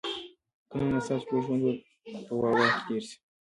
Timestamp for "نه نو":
0.79-0.99